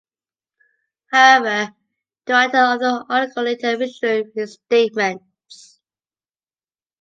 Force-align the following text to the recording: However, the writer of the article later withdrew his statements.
However, 1.11 1.75
the 2.25 2.33
writer 2.33 2.57
of 2.57 2.79
the 2.79 3.05
article 3.07 3.43
later 3.43 3.77
withdrew 3.77 4.31
his 4.33 4.55
statements. 4.55 5.79